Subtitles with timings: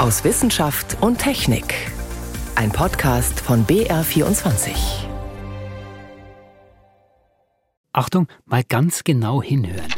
[0.00, 1.74] aus Wissenschaft und Technik.
[2.54, 4.70] Ein Podcast von BR24.
[7.92, 9.92] Achtung, mal ganz genau hinhören.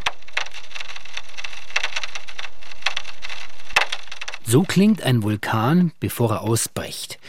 [4.45, 7.21] So klingt ein Vulkan, bevor er ausbricht.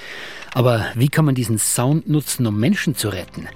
[0.56, 3.48] Aber wie kann man diesen Sound nutzen, um Menschen zu retten?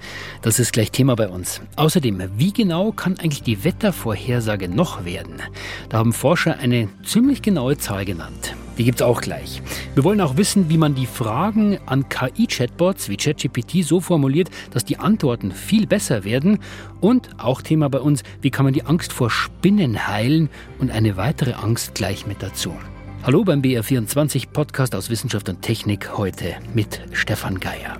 [0.42, 1.60] Das ist gleich Thema bei uns.
[1.74, 5.42] Außerdem, wie genau kann eigentlich die Wettervorhersage noch werden?
[5.88, 8.54] Da haben Forscher eine ziemlich genaue Zahl genannt.
[8.78, 9.60] Die gibt's auch gleich.
[9.94, 14.84] Wir wollen auch wissen, wie man die Fragen an KI-Chatbots wie ChatGPT so formuliert, dass
[14.84, 16.60] die Antworten viel besser werden.
[17.00, 21.16] Und auch Thema bei uns, wie kann man die Angst vor Spinnen heilen und eine
[21.16, 22.72] weitere Angst gleich mit dazu.
[23.24, 27.98] Hallo beim BR24 Podcast aus Wissenschaft und Technik heute mit Stefan Geier.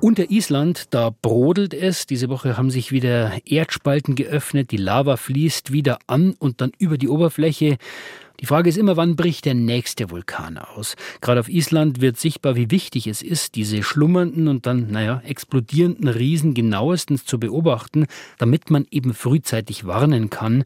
[0.00, 2.06] Unter Island, da brodelt es.
[2.06, 4.70] Diese Woche haben sich wieder Erdspalten geöffnet.
[4.70, 7.78] Die Lava fließt wieder an und dann über die Oberfläche.
[8.40, 10.96] Die Frage ist immer, wann bricht der nächste Vulkan aus?
[11.22, 16.08] Gerade auf Island wird sichtbar, wie wichtig es ist, diese schlummernden und dann, naja, explodierenden
[16.08, 20.64] Riesen genauestens zu beobachten, damit man eben frühzeitig warnen kann.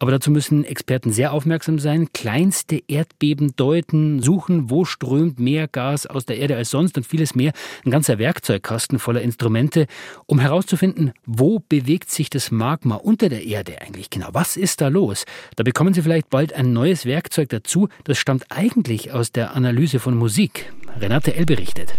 [0.00, 6.06] Aber dazu müssen Experten sehr aufmerksam sein, kleinste Erdbeben deuten, suchen, wo strömt mehr Gas
[6.06, 7.52] aus der Erde als sonst und vieles mehr.
[7.84, 9.86] Ein ganzer Werkzeugkasten voller Instrumente,
[10.24, 14.30] um herauszufinden, wo bewegt sich das Magma unter der Erde eigentlich genau.
[14.32, 15.26] Was ist da los?
[15.56, 17.88] Da bekommen Sie vielleicht bald ein neues Werkzeug dazu.
[18.04, 20.72] Das stammt eigentlich aus der Analyse von Musik.
[20.98, 21.44] Renate L.
[21.44, 21.94] berichtet.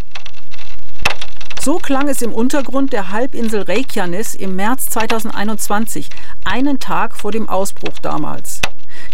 [1.64, 6.10] So klang es im Untergrund der Halbinsel Reykjanes im März 2021,
[6.44, 8.60] einen Tag vor dem Ausbruch damals.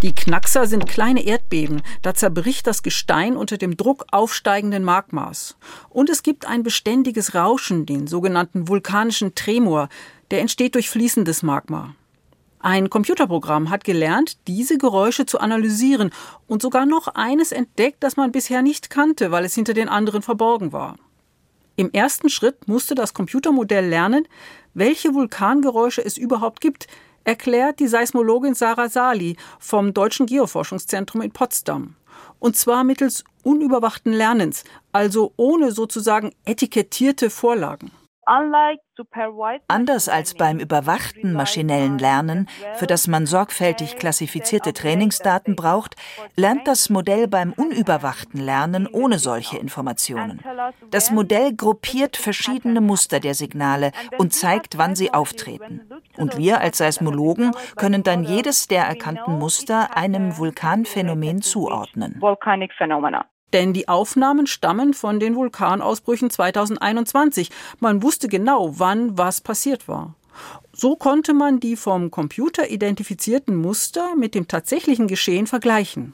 [0.01, 5.57] Die Knackser sind kleine Erdbeben, da zerbricht das Gestein unter dem Druck aufsteigenden Magmas.
[5.89, 9.87] Und es gibt ein beständiges Rauschen, den sogenannten vulkanischen Tremor,
[10.31, 11.93] der entsteht durch fließendes Magma.
[12.59, 16.09] Ein Computerprogramm hat gelernt, diese Geräusche zu analysieren
[16.47, 20.23] und sogar noch eines entdeckt, das man bisher nicht kannte, weil es hinter den anderen
[20.23, 20.95] verborgen war.
[21.79, 24.27] Im ersten Schritt musste das Computermodell lernen,
[24.73, 26.87] welche Vulkangeräusche es überhaupt gibt,
[27.23, 31.95] erklärt die Seismologin Sarah Sali vom Deutschen Geoforschungszentrum in Potsdam.
[32.37, 37.91] Und zwar mittels unüberwachten Lernens, also ohne sozusagen etikettierte Vorlagen.
[39.67, 45.95] Anders als beim überwachten maschinellen Lernen, für das man sorgfältig klassifizierte Trainingsdaten braucht,
[46.35, 50.41] lernt das Modell beim unüberwachten Lernen ohne solche Informationen.
[50.91, 55.89] Das Modell gruppiert verschiedene Muster der Signale und zeigt, wann sie auftreten.
[56.17, 62.21] Und wir als Seismologen können dann jedes der erkannten Muster einem Vulkanphänomen zuordnen.
[63.53, 67.49] Denn die Aufnahmen stammen von den Vulkanausbrüchen 2021.
[67.79, 70.15] Man wusste genau, wann was passiert war.
[70.71, 76.13] So konnte man die vom Computer identifizierten Muster mit dem tatsächlichen Geschehen vergleichen.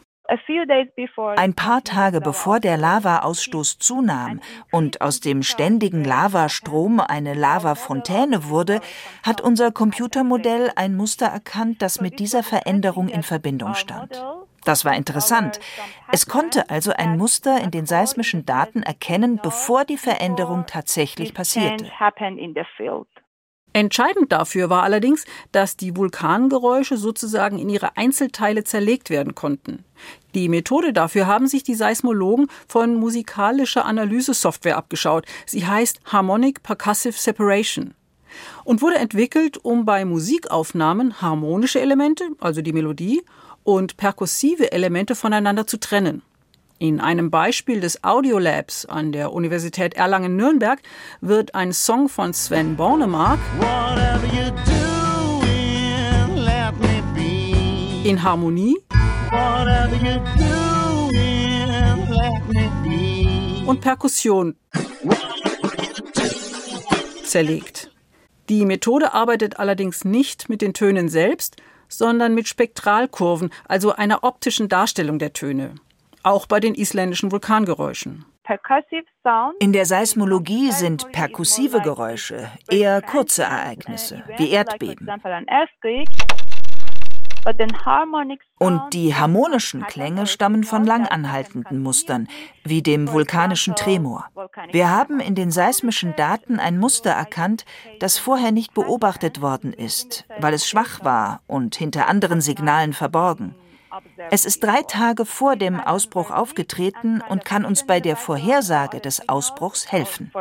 [1.36, 4.42] Ein paar Tage bevor der Lavaausstoß zunahm
[4.72, 8.82] und aus dem ständigen Lavastrom eine Lavafontäne wurde,
[9.22, 14.20] hat unser Computermodell ein Muster erkannt, das mit dieser Veränderung in Verbindung stand.
[14.66, 15.60] Das war interessant.
[16.12, 21.90] Es konnte also ein Muster in den seismischen Daten erkennen, bevor die Veränderung tatsächlich passierte.
[23.74, 29.84] Entscheidend dafür war allerdings, dass die Vulkangeräusche sozusagen in ihre Einzelteile zerlegt werden konnten.
[30.34, 35.26] Die Methode dafür haben sich die Seismologen von musikalischer Analyse-Software abgeschaut.
[35.46, 37.94] Sie heißt Harmonic Percussive Separation
[38.64, 43.24] und wurde entwickelt, um bei Musikaufnahmen harmonische Elemente, also die Melodie,
[43.66, 46.22] und perkussive Elemente voneinander zu trennen.
[46.78, 50.80] In einem Beispiel des Audiolabs an der Universität Erlangen-Nürnberg
[51.20, 53.40] wird ein Song von Sven Bornemark
[58.04, 58.78] in Harmonie
[63.66, 64.56] und Perkussion
[67.24, 67.90] zerlegt.
[68.50, 71.56] Die Methode arbeitet allerdings nicht mit den Tönen selbst,
[71.88, 75.76] sondern mit Spektralkurven, also einer optischen Darstellung der Töne.
[76.24, 78.26] Auch bei den isländischen Vulkangeräuschen.
[79.60, 85.08] In der Seismologie sind perkussive Geräusche eher kurze Ereignisse, wie Erdbeben.
[88.60, 92.28] Und die harmonischen Klänge stammen von langanhaltenden Mustern,
[92.64, 94.28] wie dem vulkanischen Tremor.
[94.72, 97.66] Wir haben in den seismischen Daten ein Muster erkannt,
[98.00, 103.56] das vorher nicht beobachtet worden ist, weil es schwach war und hinter anderen Signalen verborgen.
[104.30, 109.30] Es ist drei Tage vor dem Ausbruch aufgetreten und kann uns bei der Vorhersage des
[109.30, 110.32] Ausbruchs helfen.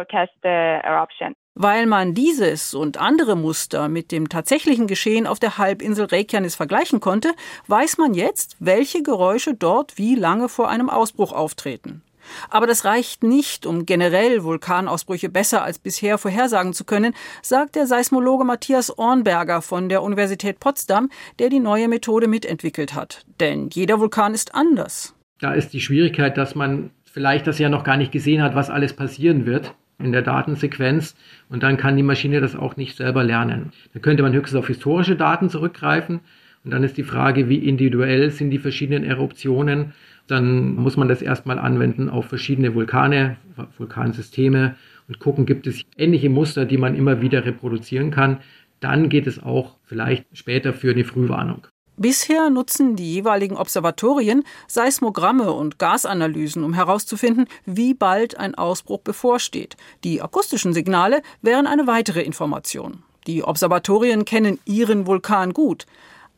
[1.57, 6.99] Weil man dieses und andere Muster mit dem tatsächlichen Geschehen auf der Halbinsel Reykjanes vergleichen
[6.99, 7.33] konnte,
[7.69, 12.03] weiß man jetzt, welche Geräusche dort wie lange vor einem Ausbruch auftreten.
[12.51, 17.87] Aber das reicht nicht, um generell Vulkanausbrüche besser als bisher vorhersagen zu können, sagt der
[17.87, 23.25] Seismologe Matthias Ornberger von der Universität Potsdam, der die neue Methode mitentwickelt hat.
[23.41, 25.15] Denn jeder Vulkan ist anders.
[25.39, 28.71] Da ist die Schwierigkeit, dass man vielleicht das ja noch gar nicht gesehen hat, was
[28.71, 31.15] alles passieren wird in der Datensequenz
[31.49, 33.73] und dann kann die Maschine das auch nicht selber lernen.
[33.93, 36.21] Da könnte man höchstens auf historische Daten zurückgreifen
[36.65, 39.93] und dann ist die Frage, wie individuell sind die verschiedenen Eruptionen.
[40.27, 43.37] Dann muss man das erstmal anwenden auf verschiedene Vulkane,
[43.77, 44.77] Vulkansysteme
[45.07, 48.39] und gucken, gibt es ähnliche Muster, die man immer wieder reproduzieren kann.
[48.81, 51.67] Dann geht es auch vielleicht später für eine Frühwarnung.
[51.97, 59.77] Bisher nutzen die jeweiligen Observatorien Seismogramme und Gasanalysen, um herauszufinden, wie bald ein Ausbruch bevorsteht.
[60.03, 63.05] Die akustischen Signale wären eine weitere Information.
[63.29, 65.87] Die Observatorien kennen ihren Vulkan gut,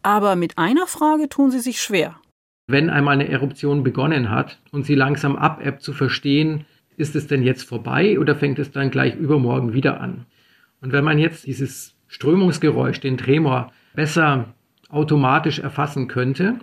[0.02, 2.16] aber mit einer Frage tun sie sich schwer.
[2.68, 6.66] Wenn einmal eine Eruption begonnen hat und sie langsam abebbt, zu verstehen,
[6.96, 10.26] ist es denn jetzt vorbei oder fängt es dann gleich übermorgen wieder an?
[10.80, 14.54] Und wenn man jetzt dieses Strömungsgeräusch, den Tremor, besser
[14.88, 16.58] automatisch erfassen könnte,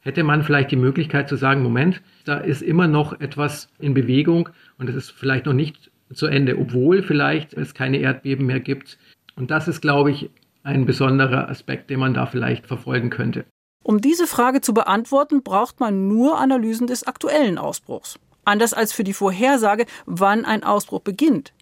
[0.00, 4.48] hätte man vielleicht die Möglichkeit zu sagen, Moment, da ist immer noch etwas in Bewegung
[4.78, 8.98] und es ist vielleicht noch nicht zu Ende, obwohl vielleicht es keine Erdbeben mehr gibt.
[9.36, 10.30] Und das ist, glaube ich,
[10.62, 13.44] ein besonderer Aspekt, den man da vielleicht verfolgen könnte.
[13.82, 18.18] Um diese Frage zu beantworten, braucht man nur Analysen des aktuellen Ausbruchs.
[18.44, 21.52] Anders als für die Vorhersage, wann ein Ausbruch beginnt.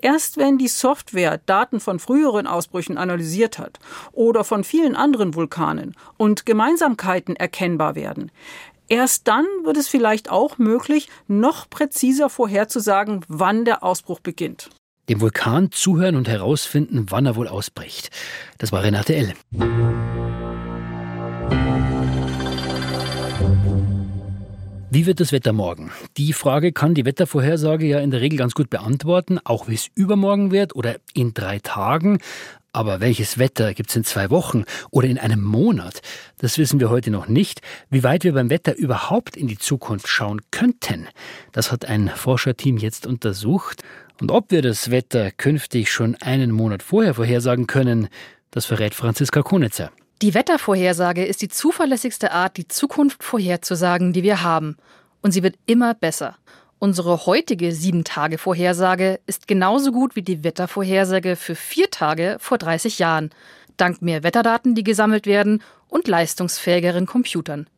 [0.00, 3.78] Erst wenn die Software Daten von früheren Ausbrüchen analysiert hat
[4.12, 8.30] oder von vielen anderen Vulkanen und Gemeinsamkeiten erkennbar werden,
[8.88, 14.70] erst dann wird es vielleicht auch möglich, noch präziser vorherzusagen, wann der Ausbruch beginnt.
[15.08, 18.10] Dem Vulkan zuhören und herausfinden, wann er wohl ausbricht.
[18.58, 19.34] Das war Renate L.
[24.90, 25.90] Wie wird das Wetter morgen?
[26.16, 29.88] Die Frage kann die Wettervorhersage ja in der Regel ganz gut beantworten, auch wie es
[29.94, 32.20] übermorgen wird oder in drei Tagen.
[32.72, 36.00] Aber welches Wetter gibt es in zwei Wochen oder in einem Monat?
[36.38, 37.60] Das wissen wir heute noch nicht.
[37.90, 41.06] Wie weit wir beim Wetter überhaupt in die Zukunft schauen könnten,
[41.52, 43.82] das hat ein Forscherteam jetzt untersucht.
[44.22, 48.08] Und ob wir das Wetter künftig schon einen Monat vorher vorhersagen können,
[48.50, 49.90] das verrät Franziska Konitzer.
[50.20, 54.76] Die Wettervorhersage ist die zuverlässigste Art, die Zukunft vorherzusagen, die wir haben.
[55.22, 56.36] Und sie wird immer besser.
[56.80, 63.30] Unsere heutige Sieben-Tage-Vorhersage ist genauso gut wie die Wettervorhersage für vier Tage vor 30 Jahren,
[63.76, 67.68] dank mehr Wetterdaten, die gesammelt werden und leistungsfähigeren Computern.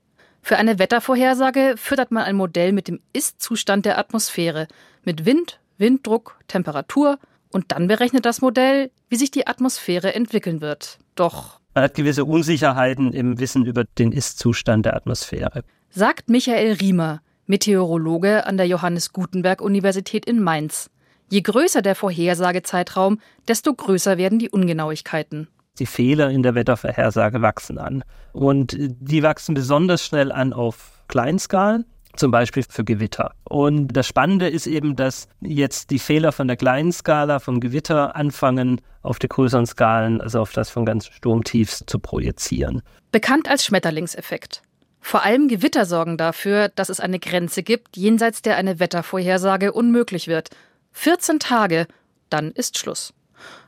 [0.41, 4.67] Für eine Wettervorhersage füttert man ein Modell mit dem Ist-Zustand der Atmosphäre,
[5.05, 7.19] mit Wind, Winddruck, Temperatur
[7.53, 10.99] und dann berechnet das Modell, wie sich die Atmosphäre entwickeln wird.
[11.15, 15.63] Doch man hat gewisse Unsicherheiten im Wissen über den Ist-Zustand der Atmosphäre.
[15.91, 20.91] Sagt Michael Riemer, Meteorologe an der Johannes Gutenberg Universität in Mainz.
[21.31, 25.49] Je größer der Vorhersagezeitraum, desto größer werden die Ungenauigkeiten.
[25.79, 28.05] Die Fehler in der Wettervorhersage wachsen an.
[28.33, 33.33] Und die wachsen besonders schnell an auf Kleinskalen zum Beispiel für Gewitter.
[33.45, 38.17] Und das Spannende ist eben, dass jetzt die Fehler von der kleinen Skala vom Gewitter
[38.17, 42.83] anfangen, auf die größeren Skalen, also auf das von ganz Sturmtiefs zu projizieren.
[43.13, 44.63] Bekannt als Schmetterlingseffekt.
[45.01, 50.29] Vor allem Gewitter sorgen dafür, dass es eine Grenze gibt, jenseits der eine Wettervorhersage unmöglich
[50.29, 50.51] wird.
[50.93, 51.87] 14 Tage,
[52.29, 53.15] dann ist Schluss.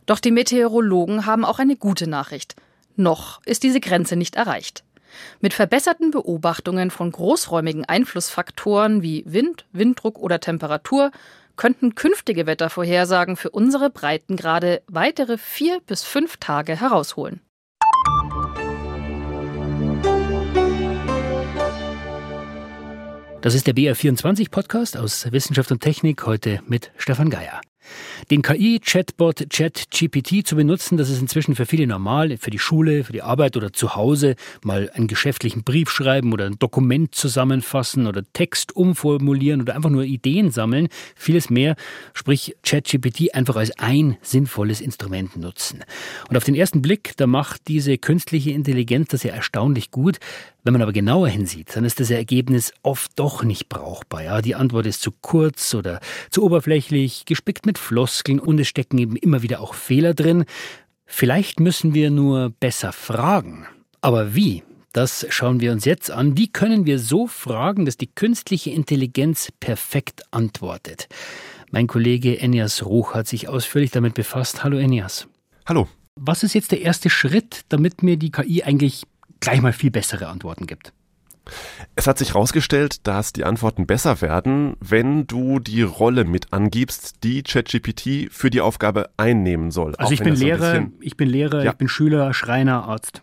[0.07, 2.55] Doch die Meteorologen haben auch eine gute Nachricht.
[2.97, 4.85] Noch ist diese Grenze nicht erreicht.
[5.41, 11.11] Mit verbesserten Beobachtungen von großräumigen Einflussfaktoren wie Wind, Winddruck oder Temperatur
[11.57, 17.41] könnten künftige Wettervorhersagen für unsere Breitengrade weitere vier bis fünf Tage herausholen.
[23.43, 27.61] Das ist der BR24-Podcast aus Wissenschaft und Technik, heute mit Stefan Geier.
[28.31, 33.13] Den KI-Chatbot ChatGPT zu benutzen, das ist inzwischen für viele normal, für die Schule, für
[33.13, 38.23] die Arbeit oder zu Hause mal einen geschäftlichen Brief schreiben oder ein Dokument zusammenfassen oder
[38.33, 41.77] Text umformulieren oder einfach nur Ideen sammeln, vieles mehr,
[42.15, 45.85] sprich ChatGPT einfach als ein sinnvolles Instrument nutzen.
[46.29, 50.19] Und auf den ersten Blick, da macht diese künstliche Intelligenz das ja erstaunlich gut.
[50.65, 54.23] Wenn man aber genauer hinsieht, dann ist das Ergebnis oft doch nicht brauchbar.
[54.23, 55.99] Ja, die Antwort ist zu kurz oder
[56.31, 60.45] zu oberflächlich, gespickt mit Floskeln und es stecken eben immer wieder auch Fehler drin.
[61.07, 63.67] Vielleicht müssen wir nur besser fragen.
[64.01, 64.63] Aber wie?
[64.93, 66.37] Das schauen wir uns jetzt an.
[66.37, 71.09] Wie können wir so fragen, dass die künstliche Intelligenz perfekt antwortet?
[71.71, 74.63] Mein Kollege Enias Ruch hat sich ausführlich damit befasst.
[74.63, 75.27] Hallo Enias.
[75.65, 75.89] Hallo.
[76.15, 79.05] Was ist jetzt der erste Schritt, damit mir die KI eigentlich
[79.41, 80.93] gleich mal viel bessere Antworten gibt?
[81.97, 87.23] Es hat sich herausgestellt, dass die Antworten besser werden, wenn du die Rolle mit angibst,
[87.25, 89.95] die ChatGPT für die Aufgabe einnehmen soll.
[89.97, 91.73] Also ich bin, Lehrer, ich bin Lehrer, ja.
[91.73, 93.23] ich bin Schüler, Schreiner, Arzt.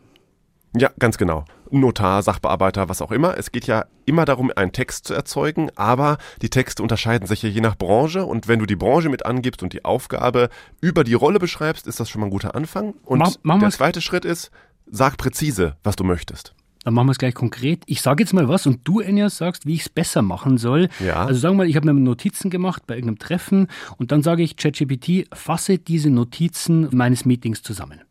[0.78, 1.46] Ja, ganz genau.
[1.72, 3.38] Notar, Sachbearbeiter, was auch immer.
[3.38, 7.50] Es geht ja immer darum, einen Text zu erzeugen, aber die Texte unterscheiden sich ja
[7.50, 10.50] je nach Branche und wenn du die Branche mit angibst und die Aufgabe
[10.82, 12.94] über die Rolle beschreibst, ist das schon mal ein guter Anfang.
[13.04, 14.52] Und Mach, der zweite Schritt ist,
[14.86, 16.54] sag präzise, was du möchtest.
[16.90, 17.84] Dann machen wir es gleich konkret.
[17.86, 20.90] Ich sage jetzt mal was und du, Enya, sagst, wie ich es besser machen soll.
[21.00, 21.24] Ja.
[21.24, 23.68] Also sagen wir mal, ich habe mir Notizen gemacht bei irgendeinem Treffen
[23.98, 28.02] und dann sage ich ChatGPT, fasse diese Notizen meines Meetings zusammen.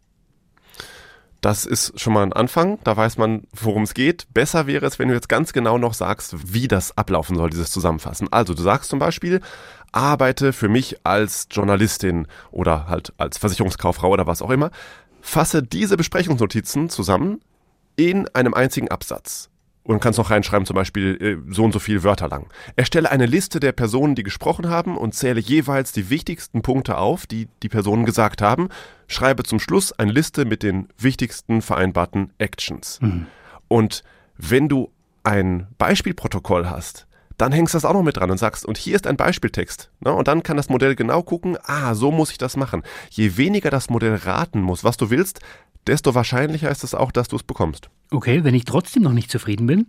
[1.41, 4.33] Das ist schon mal ein Anfang, da weiß man, worum es geht.
[4.33, 7.73] Besser wäre es, wenn du jetzt ganz genau noch sagst, wie das ablaufen soll, dieses
[7.73, 8.29] Zusammenfassen.
[8.31, 9.41] Also du sagst zum Beispiel,
[9.91, 14.71] arbeite für mich als Journalistin oder halt als Versicherungskauffrau oder was auch immer.
[15.21, 17.41] Fasse diese Besprechungsnotizen zusammen
[17.99, 19.51] in einem einzigen Absatz.
[19.83, 21.17] Und kannst noch reinschreiben, zum Beispiel
[21.49, 22.47] äh, so und so viele Wörter lang.
[22.77, 27.27] Erstelle eine Liste der Personen, die gesprochen haben und zähle jeweils die wichtigsten Punkte auf,
[27.27, 28.69] die die Personen gesagt haben.
[29.07, 32.99] Schreibe zum Schluss eine Liste mit den wichtigsten vereinbarten Actions.
[33.01, 33.27] Mhm.
[33.67, 34.05] Und
[34.37, 34.93] wenn du
[35.25, 38.97] ein Beispielprotokoll hast, dann hängst du das auch noch mit dran und sagst, und hier
[38.97, 39.91] ist ein Beispieltext.
[40.01, 40.13] Ne?
[40.13, 42.83] Und dann kann das Modell genau gucken, ah, so muss ich das machen.
[43.11, 45.41] Je weniger das Modell raten muss, was du willst,
[45.87, 47.91] desto wahrscheinlicher ist es auch, dass du es bekommst.
[48.11, 49.87] Okay, wenn ich trotzdem noch nicht zufrieden bin?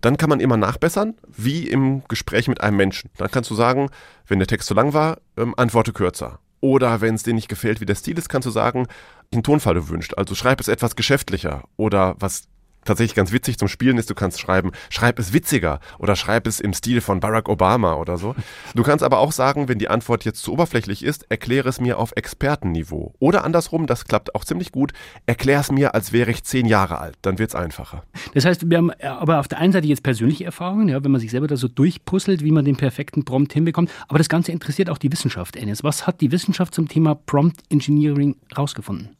[0.00, 3.10] Dann kann man immer nachbessern, wie im Gespräch mit einem Menschen.
[3.16, 3.90] Dann kannst du sagen,
[4.26, 6.38] wenn der Text zu lang war, ähm, antworte kürzer.
[6.60, 8.86] Oder wenn es dir nicht gefällt, wie der Stil ist, kannst du sagen,
[9.32, 10.14] einen Tonfall du wünscht.
[10.16, 11.64] Also schreib es etwas geschäftlicher.
[11.76, 12.48] Oder was
[12.88, 16.58] tatsächlich ganz witzig zum Spielen ist, du kannst schreiben, schreib es witziger oder schreib es
[16.58, 18.34] im Stil von Barack Obama oder so.
[18.74, 21.98] Du kannst aber auch sagen, wenn die Antwort jetzt zu oberflächlich ist, erkläre es mir
[21.98, 23.14] auf Expertenniveau.
[23.18, 24.92] Oder andersrum, das klappt auch ziemlich gut,
[25.26, 27.16] erklär es mir, als wäre ich zehn Jahre alt.
[27.22, 28.02] Dann wird's einfacher.
[28.34, 31.20] Das heißt, wir haben aber auf der einen Seite jetzt persönliche Erfahrungen, ja, wenn man
[31.20, 33.90] sich selber da so durchpuzzelt, wie man den perfekten Prompt hinbekommt.
[34.08, 35.84] Aber das Ganze interessiert auch die Wissenschaft, Ennis.
[35.84, 39.17] Was hat die Wissenschaft zum Thema Prompt Engineering rausgefunden?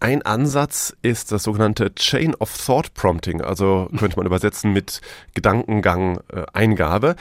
[0.00, 5.02] Ein Ansatz ist das sogenannte Chain of Thought Prompting, also könnte man übersetzen mit
[5.34, 7.16] Gedankengang äh, Eingabe.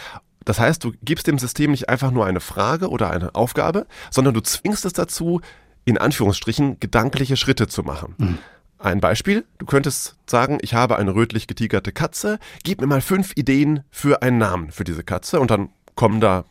[0.45, 4.33] Das heißt, du gibst dem System nicht einfach nur eine Frage oder eine Aufgabe, sondern
[4.33, 5.41] du zwingst es dazu,
[5.83, 8.15] in Anführungsstrichen gedankliche Schritte zu machen.
[8.17, 8.37] Mhm.
[8.79, 13.33] Ein Beispiel, du könntest sagen, ich habe eine rötlich getigerte Katze, gib mir mal fünf
[13.35, 16.45] Ideen für einen Namen für diese Katze und dann kommen da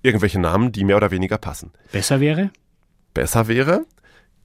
[0.00, 1.72] irgendwelche Namen, die mehr oder weniger passen.
[1.92, 2.50] Besser wäre?
[3.12, 3.84] Besser wäre,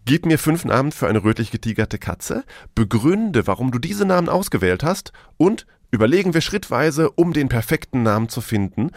[0.08, 2.44] Gib mir fünf Namen für eine rötlich getigerte Katze,
[2.76, 8.30] begründe, warum du diese Namen ausgewählt hast und überlegen wir schrittweise, um den perfekten Namen
[8.30, 8.92] zu finden.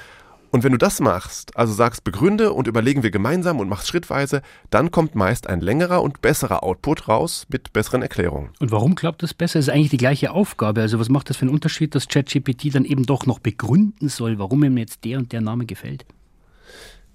[0.51, 4.43] Und wenn du das machst, also sagst begründe und überlegen wir gemeinsam und machst schrittweise,
[4.69, 8.51] dann kommt meist ein längerer und besserer Output raus mit besseren Erklärungen.
[8.61, 9.61] Und warum klappt das besser?
[9.61, 10.83] Es ist eigentlich die gleiche Aufgabe.
[10.83, 14.39] Also was macht das für einen Unterschied, dass ChatGPT dann eben doch noch begründen soll,
[14.39, 16.05] warum ihm jetzt der und der Name gefällt?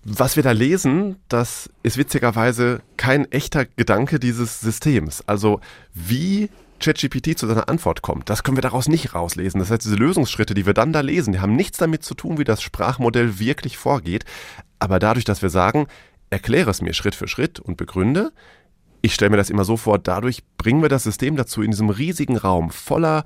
[0.05, 5.23] Was wir da lesen, das ist witzigerweise kein echter Gedanke dieses Systems.
[5.27, 5.61] Also
[5.93, 6.49] wie
[6.81, 9.61] ChatGPT zu seiner Antwort kommt, das können wir daraus nicht rauslesen.
[9.61, 12.37] Das heißt, diese Lösungsschritte, die wir dann da lesen, die haben nichts damit zu tun,
[12.37, 14.25] wie das Sprachmodell wirklich vorgeht.
[14.77, 15.87] Aber dadurch, dass wir sagen,
[16.29, 18.33] erkläre es mir Schritt für Schritt und begründe,
[19.01, 21.89] ich stelle mir das immer so vor, dadurch bringen wir das System dazu, in diesem
[21.89, 23.23] riesigen Raum voller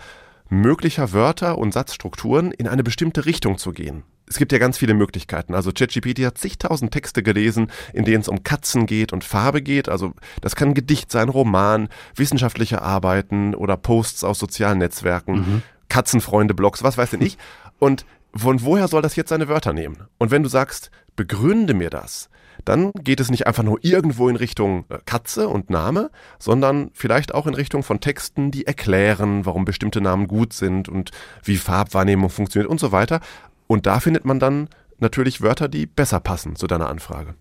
[0.47, 4.93] möglicher Wörter und Satzstrukturen in eine bestimmte Richtung zu gehen es gibt ja ganz viele
[4.93, 5.55] Möglichkeiten.
[5.55, 9.89] Also ChatGPT hat zigtausend Texte gelesen, in denen es um Katzen geht und Farbe geht.
[9.89, 15.61] Also das kann Gedicht sein, Roman, wissenschaftliche Arbeiten oder Posts aus sozialen Netzwerken, mhm.
[15.89, 17.37] Katzenfreunde, Blogs, was weiß denn ich.
[17.79, 18.05] Und
[18.35, 20.07] von woher soll das jetzt seine Wörter nehmen?
[20.17, 22.29] Und wenn du sagst, begründe mir das,
[22.65, 27.33] dann geht es nicht einfach nur irgendwo in Richtung äh, Katze und Name, sondern vielleicht
[27.33, 31.11] auch in Richtung von Texten, die erklären, warum bestimmte Namen gut sind und
[31.43, 33.21] wie Farbwahrnehmung funktioniert und so weiter.
[33.67, 34.69] Und da findet man dann
[34.99, 37.35] natürlich Wörter, die besser passen zu deiner Anfrage.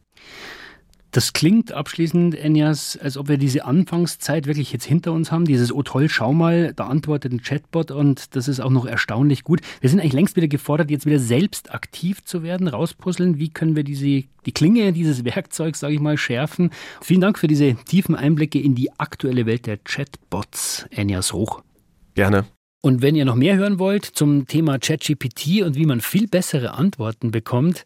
[1.12, 5.46] Das klingt abschließend, Enjas, als ob wir diese Anfangszeit wirklich jetzt hinter uns haben.
[5.46, 9.42] Dieses Oh toll, schau mal, da antwortet ein Chatbot und das ist auch noch erstaunlich
[9.42, 9.62] gut.
[9.80, 13.38] Wir sind eigentlich längst wieder gefordert, jetzt wieder selbst aktiv zu werden, rauspuzzeln.
[13.38, 16.68] Wie können wir diese, die Klinge dieses Werkzeugs, sage ich mal, schärfen?
[17.00, 21.62] Vielen Dank für diese tiefen Einblicke in die aktuelle Welt der Chatbots, Enjas Hoch.
[22.14, 22.44] Gerne.
[22.86, 26.74] Und wenn ihr noch mehr hören wollt zum Thema ChatGPT und wie man viel bessere
[26.74, 27.84] Antworten bekommt,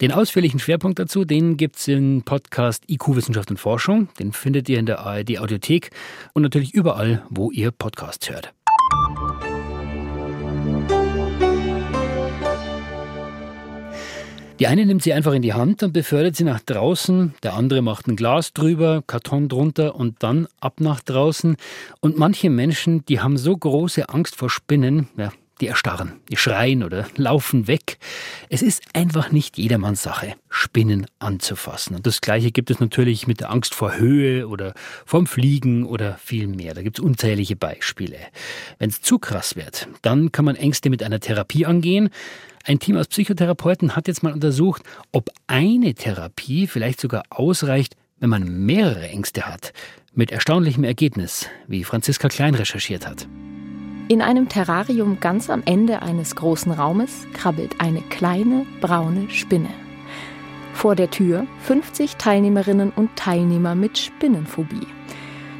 [0.00, 4.08] den ausführlichen Schwerpunkt dazu, den gibt es im Podcast IQ Wissenschaft und Forschung.
[4.18, 5.90] Den findet ihr in der ARD Audiothek
[6.32, 8.52] und natürlich überall, wo ihr Podcasts hört.
[14.60, 17.80] Die eine nimmt sie einfach in die Hand und befördert sie nach draußen, der andere
[17.80, 21.56] macht ein Glas drüber, Karton drunter und dann ab nach draußen.
[22.00, 26.82] Und manche Menschen, die haben so große Angst vor Spinnen, ja, die erstarren, die schreien
[26.82, 27.96] oder laufen weg.
[28.50, 31.96] Es ist einfach nicht jedermanns Sache, Spinnen anzufassen.
[31.96, 34.74] Und das Gleiche gibt es natürlich mit der Angst vor Höhe oder
[35.06, 36.74] vom Fliegen oder viel mehr.
[36.74, 38.18] Da gibt es unzählige Beispiele.
[38.78, 42.10] Wenn es zu krass wird, dann kann man Ängste mit einer Therapie angehen.
[42.64, 48.30] Ein Team aus Psychotherapeuten hat jetzt mal untersucht, ob eine Therapie vielleicht sogar ausreicht, wenn
[48.30, 49.72] man mehrere Ängste hat.
[50.12, 53.26] Mit erstaunlichem Ergebnis, wie Franziska Klein recherchiert hat.
[54.08, 59.70] In einem Terrarium ganz am Ende eines großen Raumes krabbelt eine kleine braune Spinne.
[60.74, 64.86] Vor der Tür 50 Teilnehmerinnen und Teilnehmer mit Spinnenphobie.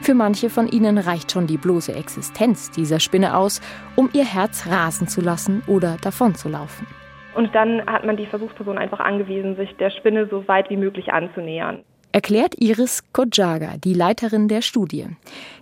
[0.02, 3.60] Für manche von ihnen reicht schon die bloße Existenz dieser Spinne aus,
[3.96, 6.86] um ihr Herz rasen zu lassen oder davonzulaufen.
[7.34, 11.12] Und dann hat man die Versuchsperson einfach angewiesen, sich der Spinne so weit wie möglich
[11.12, 15.06] anzunähern erklärt Iris Kojaga, die Leiterin der Studie.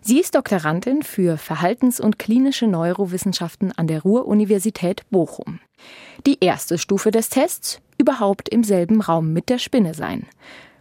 [0.01, 5.61] Sie ist Doktorandin für Verhaltens- und klinische Neurowissenschaften an der Ruhr-Universität Bochum.
[6.27, 10.27] Die erste Stufe des Tests überhaupt im selben Raum mit der Spinne sein.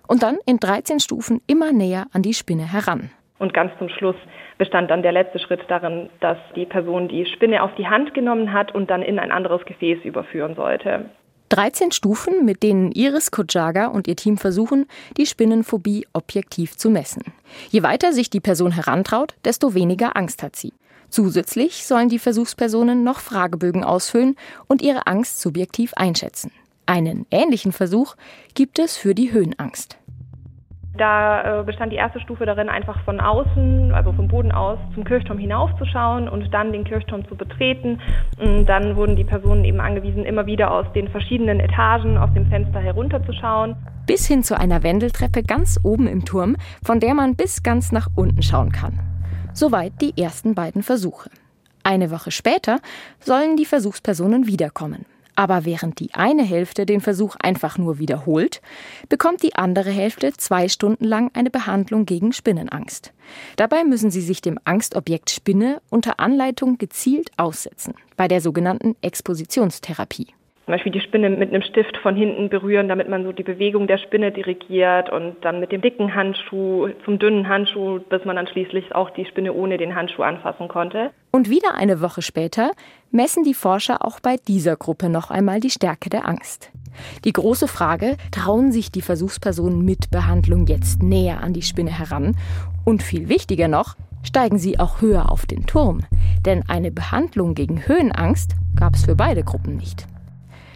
[0.07, 3.09] Und dann in 13 Stufen immer näher an die Spinne heran.
[3.39, 4.15] Und ganz zum Schluss
[4.57, 8.51] bestand dann der letzte Schritt darin, dass die Person die Spinne auf die Hand genommen
[8.51, 11.05] hat und dann in ein anderes Gefäß überführen sollte.
[11.49, 17.23] 13 Stufen, mit denen Iris Kojaga und ihr Team versuchen, die Spinnenphobie objektiv zu messen.
[17.69, 20.73] Je weiter sich die Person herantraut, desto weniger Angst hat sie.
[21.09, 24.35] Zusätzlich sollen die Versuchspersonen noch Fragebögen ausfüllen
[24.67, 26.51] und ihre Angst subjektiv einschätzen.
[26.85, 28.15] Einen ähnlichen Versuch
[28.53, 29.97] gibt es für die Höhenangst.
[30.97, 35.03] Da äh, bestand die erste Stufe darin, einfach von außen, also vom Boden aus, zum
[35.03, 37.99] Kirchturm hinaufzuschauen und dann den Kirchturm zu betreten.
[38.39, 42.47] Und dann wurden die Personen eben angewiesen, immer wieder aus den verschiedenen Etagen aus dem
[42.47, 43.75] Fenster herunterzuschauen.
[44.07, 48.07] Bis hin zu einer Wendeltreppe ganz oben im Turm, von der man bis ganz nach
[48.15, 48.99] unten schauen kann.
[49.53, 51.29] Soweit die ersten beiden Versuche.
[51.83, 52.79] Eine Woche später
[53.19, 55.05] sollen die Versuchspersonen wiederkommen.
[55.37, 58.59] Aber während die eine Hälfte den Versuch einfach nur wiederholt,
[59.07, 63.13] bekommt die andere Hälfte zwei Stunden lang eine Behandlung gegen Spinnenangst.
[63.55, 70.33] Dabei müssen sie sich dem Angstobjekt Spinne unter Anleitung gezielt aussetzen, bei der sogenannten Expositionstherapie
[70.67, 73.87] zum Beispiel die Spinne mit einem Stift von hinten berühren, damit man so die Bewegung
[73.87, 78.47] der Spinne dirigiert und dann mit dem dicken Handschuh zum dünnen Handschuh, bis man dann
[78.47, 81.11] schließlich auch die Spinne ohne den Handschuh anfassen konnte.
[81.31, 82.71] Und wieder eine Woche später
[83.11, 86.71] messen die Forscher auch bei dieser Gruppe noch einmal die Stärke der Angst.
[87.23, 92.35] Die große Frage, trauen sich die Versuchspersonen mit Behandlung jetzt näher an die Spinne heran?
[92.85, 96.01] Und viel wichtiger noch, steigen sie auch höher auf den Turm?
[96.45, 100.07] Denn eine Behandlung gegen Höhenangst gab es für beide Gruppen nicht.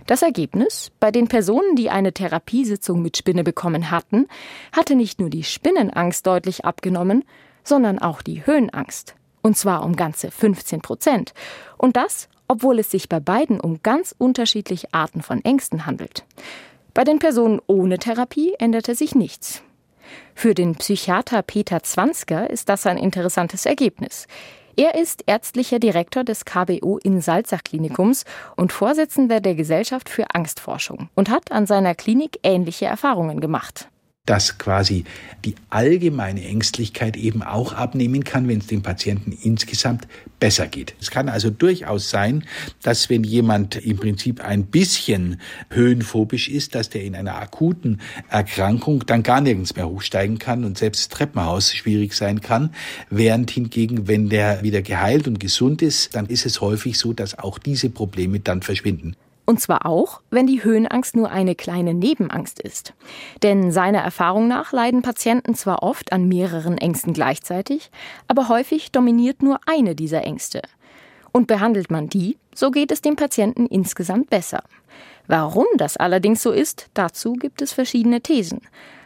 [0.07, 0.91] Das Ergebnis?
[0.99, 4.27] Bei den Personen, die eine Therapiesitzung mit Spinne bekommen hatten,
[4.71, 7.23] hatte nicht nur die Spinnenangst deutlich abgenommen,
[7.63, 9.15] sondern auch die Höhenangst.
[9.41, 11.33] Und zwar um ganze 15 Prozent.
[11.77, 16.25] Und das, obwohl es sich bei beiden um ganz unterschiedliche Arten von Ängsten handelt.
[16.93, 19.63] Bei den Personen ohne Therapie änderte sich nichts.
[20.35, 24.27] Für den Psychiater Peter Zwansker ist das ein interessantes Ergebnis.
[24.75, 28.25] Er ist ärztlicher Direktor des KBO in Salzach Klinikums
[28.55, 33.90] und Vorsitzender der Gesellschaft für Angstforschung und hat an seiner Klinik ähnliche Erfahrungen gemacht
[34.25, 35.03] dass quasi
[35.43, 40.07] die allgemeine Ängstlichkeit eben auch abnehmen kann, wenn es dem Patienten insgesamt
[40.39, 40.93] besser geht.
[41.01, 42.45] Es kann also durchaus sein,
[42.83, 49.05] dass wenn jemand im Prinzip ein bisschen höhenphobisch ist, dass der in einer akuten Erkrankung
[49.07, 52.75] dann gar nirgends mehr hochsteigen kann und selbst Treppenhaus schwierig sein kann,
[53.09, 57.39] während hingegen, wenn der wieder geheilt und gesund ist, dann ist es häufig so, dass
[57.39, 59.15] auch diese Probleme dann verschwinden.
[59.51, 62.93] Und zwar auch, wenn die Höhenangst nur eine kleine Nebenangst ist.
[63.43, 67.91] Denn seiner Erfahrung nach leiden Patienten zwar oft an mehreren Ängsten gleichzeitig,
[68.29, 70.61] aber häufig dominiert nur eine dieser Ängste.
[71.33, 74.63] Und behandelt man die, so geht es dem Patienten insgesamt besser.
[75.27, 78.61] Warum das allerdings so ist, dazu gibt es verschiedene Thesen.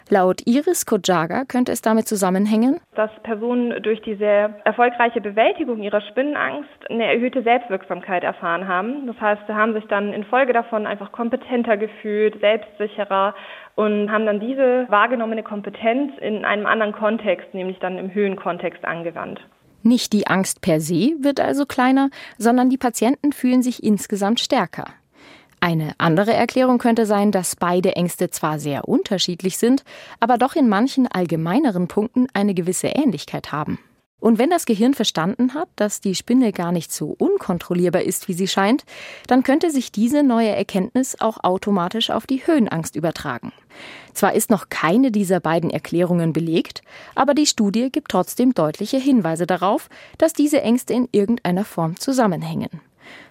[0.09, 6.01] Laut Iris Kojaga könnte es damit zusammenhängen, dass Personen durch die sehr erfolgreiche Bewältigung ihrer
[6.01, 9.07] Spinnenangst eine erhöhte Selbstwirksamkeit erfahren haben.
[9.07, 13.33] Das heißt, sie haben sich dann infolge davon einfach kompetenter gefühlt, selbstsicherer
[13.73, 19.41] und haben dann diese wahrgenommene Kompetenz in einem anderen Kontext, nämlich dann im Höhenkontext angewandt.
[19.81, 24.85] Nicht die Angst per se wird also kleiner, sondern die Patienten fühlen sich insgesamt stärker.
[25.65, 29.83] Eine andere Erklärung könnte sein, dass beide Ängste zwar sehr unterschiedlich sind,
[30.19, 33.79] aber doch in manchen allgemeineren Punkten eine gewisse Ähnlichkeit haben.
[34.19, 38.35] Und wenn das Gehirn verstanden hat, dass die Spinne gar nicht so unkontrollierbar ist, wie
[38.35, 38.85] sie scheint,
[39.25, 43.51] dann könnte sich diese neue Erkenntnis auch automatisch auf die Höhenangst übertragen.
[44.13, 46.83] Zwar ist noch keine dieser beiden Erklärungen belegt,
[47.15, 52.81] aber die Studie gibt trotzdem deutliche Hinweise darauf, dass diese Ängste in irgendeiner Form zusammenhängen.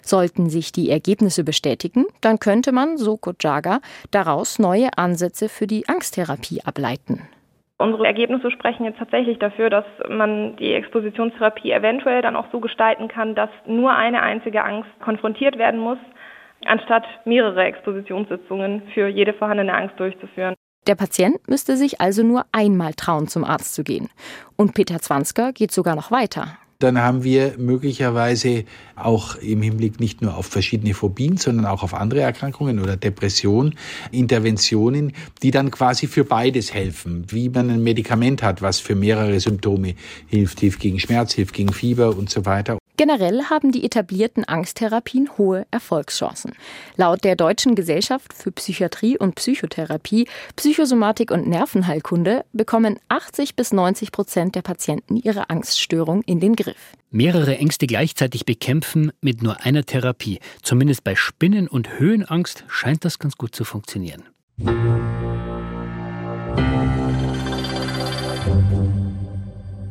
[0.01, 3.79] Sollten sich die Ergebnisse bestätigen, dann könnte man, so Kojaga,
[4.11, 7.27] daraus neue Ansätze für die Angsttherapie ableiten.
[7.77, 13.09] Unsere Ergebnisse sprechen jetzt tatsächlich dafür, dass man die Expositionstherapie eventuell dann auch so gestalten
[13.09, 15.97] kann, dass nur eine einzige Angst konfrontiert werden muss,
[16.65, 20.55] anstatt mehrere Expositionssitzungen für jede vorhandene Angst durchzuführen.
[20.87, 24.09] Der Patient müsste sich also nur einmal trauen, zum Arzt zu gehen.
[24.55, 30.21] Und Peter Zwansker geht sogar noch weiter dann haben wir möglicherweise auch im Hinblick nicht
[30.21, 33.75] nur auf verschiedene Phobien, sondern auch auf andere Erkrankungen oder Depressionen
[34.11, 37.25] Interventionen, die dann quasi für beides helfen.
[37.29, 39.95] Wie man ein Medikament hat, was für mehrere Symptome
[40.27, 42.77] hilft, hilft gegen Schmerz, hilft gegen Fieber und so weiter.
[42.97, 46.53] Generell haben die etablierten Angsttherapien hohe Erfolgschancen.
[46.95, 54.11] Laut der Deutschen Gesellschaft für Psychiatrie und Psychotherapie, Psychosomatik und Nervenheilkunde bekommen 80 bis 90
[54.11, 56.93] Prozent der Patienten ihre Angststörung in den Griff.
[57.11, 60.39] Mehrere Ängste gleichzeitig bekämpfen mit nur einer Therapie.
[60.61, 64.23] Zumindest bei Spinnen- und Höhenangst scheint das ganz gut zu funktionieren.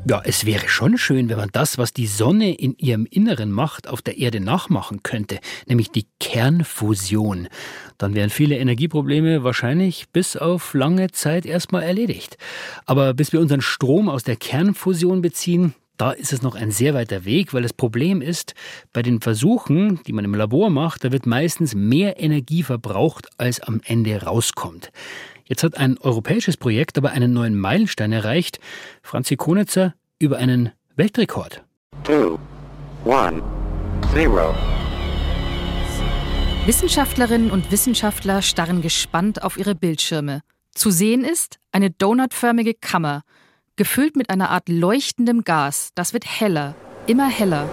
[0.07, 3.89] Ja, es wäre schon schön, wenn man das, was die Sonne in ihrem Inneren macht,
[3.89, 7.49] auf der Erde nachmachen könnte, nämlich die Kernfusion.
[7.97, 12.37] Dann wären viele Energieprobleme wahrscheinlich bis auf lange Zeit erstmal erledigt.
[12.85, 16.95] Aber bis wir unseren Strom aus der Kernfusion beziehen, da ist es noch ein sehr
[16.95, 18.55] weiter Weg, weil das Problem ist,
[18.93, 23.61] bei den Versuchen, die man im Labor macht, da wird meistens mehr Energie verbraucht, als
[23.61, 24.91] am Ende rauskommt.
[25.45, 28.59] Jetzt hat ein europäisches Projekt aber einen neuen Meilenstein erreicht.
[29.03, 31.63] Franzi Konitzer über einen Weltrekord.
[32.03, 32.39] Two,
[33.05, 33.43] one,
[34.13, 34.55] zero.
[36.67, 40.41] Wissenschaftlerinnen und Wissenschaftler starren gespannt auf ihre Bildschirme.
[40.73, 43.23] Zu sehen ist eine donutförmige Kammer,
[43.77, 45.91] gefüllt mit einer Art leuchtendem Gas.
[45.95, 46.75] Das wird heller,
[47.07, 47.69] immer heller.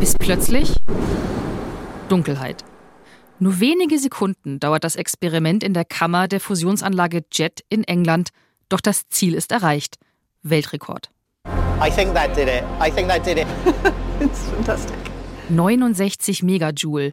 [0.00, 0.74] Bis plötzlich
[2.08, 2.64] Dunkelheit.
[3.40, 8.30] Nur wenige Sekunden dauert das Experiment in der Kammer der Fusionsanlage JET in England,
[8.68, 9.96] doch das Ziel ist erreicht.
[10.42, 11.10] Weltrekord.
[11.80, 12.64] I think that did it.
[12.80, 13.46] I think that did it.
[14.20, 14.96] It's fantastic.
[15.48, 17.12] 69 Megajoule.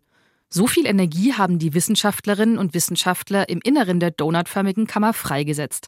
[0.50, 5.88] So viel Energie haben die Wissenschaftlerinnen und Wissenschaftler im Inneren der donutförmigen Kammer freigesetzt.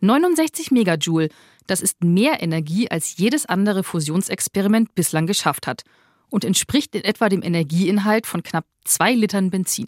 [0.00, 1.28] 69 Megajoule,
[1.66, 5.82] das ist mehr Energie, als jedes andere Fusionsexperiment bislang geschafft hat
[6.28, 9.86] und entspricht in etwa dem Energieinhalt von knapp zwei Litern Benzin.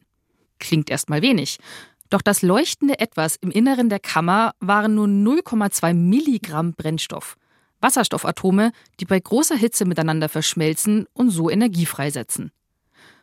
[0.59, 1.59] Klingt erstmal wenig.
[2.09, 7.37] Doch das leuchtende Etwas im Inneren der Kammer waren nur 0,2 Milligramm Brennstoff.
[7.81, 12.53] Wasserstoffatome, die bei großer Hitze miteinander verschmelzen und so Energie freisetzen.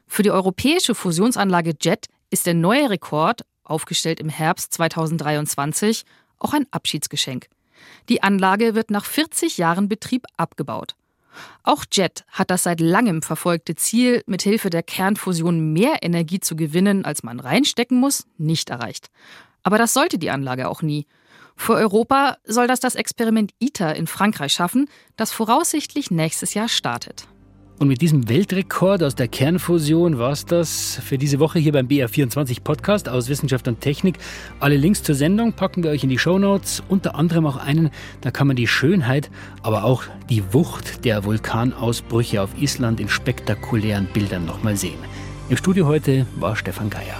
[0.08, 6.04] Für die europäische Fusionsanlage JET ist der neue Rekord, aufgestellt im Herbst 2023,
[6.40, 7.48] auch ein Abschiedsgeschenk.
[8.10, 10.96] Die Anlage wird nach 40 Jahren Betrieb abgebaut.
[11.64, 17.06] Auch JET hat das seit langem verfolgte Ziel, mithilfe der Kernfusion mehr Energie zu gewinnen,
[17.06, 19.10] als man reinstecken muss, nicht erreicht.
[19.64, 21.08] Aber das sollte die Anlage auch nie.
[21.56, 27.28] Für Europa soll das das Experiment ITER in Frankreich schaffen, das voraussichtlich nächstes Jahr startet.
[27.80, 31.88] Und mit diesem Weltrekord aus der Kernfusion war es das für diese Woche hier beim
[31.88, 34.20] BR24 Podcast aus Wissenschaft und Technik.
[34.60, 37.90] Alle Links zur Sendung packen wir euch in die Show Notes, unter anderem auch einen,
[38.22, 39.30] da kann man die Schönheit,
[39.64, 45.00] aber auch die Wucht der Vulkanausbrüche auf Island in spektakulären Bildern nochmal sehen.
[45.50, 47.20] Im Studio heute war Stefan Geier.